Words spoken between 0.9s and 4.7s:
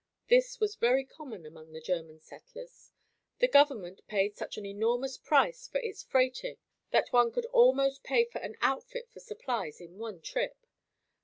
common among the German settlers. The government paid such an